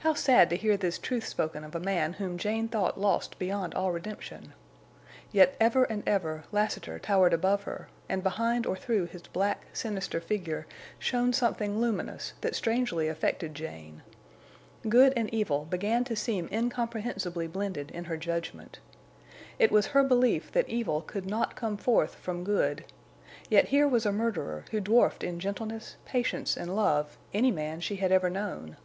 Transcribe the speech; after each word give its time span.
How 0.00 0.12
sad 0.12 0.50
to 0.50 0.56
hear 0.56 0.76
this 0.76 0.98
truth 0.98 1.24
spoken 1.26 1.64
of 1.64 1.74
a 1.74 1.80
man 1.80 2.12
whom 2.12 2.36
Jane 2.36 2.68
thought 2.68 3.00
lost 3.00 3.38
beyond 3.38 3.72
all 3.74 3.90
redemption! 3.90 4.52
Yet 5.32 5.56
ever 5.58 5.84
and 5.84 6.02
ever 6.06 6.44
Lassiter 6.52 6.98
towered 6.98 7.32
above 7.32 7.62
her, 7.62 7.88
and 8.06 8.22
behind 8.22 8.66
or 8.66 8.76
through 8.76 9.06
his 9.06 9.22
black, 9.22 9.64
sinister 9.72 10.20
figure 10.20 10.66
shone 10.98 11.32
something 11.32 11.80
luminous 11.80 12.34
that 12.42 12.54
strangely 12.54 13.08
affected 13.08 13.54
Jane. 13.54 14.02
Good 14.86 15.14
and 15.16 15.32
evil 15.32 15.64
began 15.64 16.04
to 16.04 16.16
seem 16.16 16.50
incomprehensibly 16.52 17.46
blended 17.46 17.90
in 17.90 18.04
her 18.04 18.18
judgment. 18.18 18.80
It 19.58 19.72
was 19.72 19.86
her 19.86 20.04
belief 20.04 20.52
that 20.52 20.68
evil 20.68 21.00
could 21.00 21.24
not 21.24 21.56
come 21.56 21.78
forth 21.78 22.16
from 22.16 22.44
good; 22.44 22.84
yet 23.48 23.68
here 23.68 23.88
was 23.88 24.04
a 24.04 24.12
murderer 24.12 24.66
who 24.70 24.80
dwarfed 24.80 25.24
in 25.24 25.40
gentleness, 25.40 25.96
patience, 26.04 26.58
and 26.58 26.76
love 26.76 27.16
any 27.32 27.50
man 27.50 27.80
she 27.80 27.96
had 27.96 28.12
ever 28.12 28.28
known. 28.28 28.76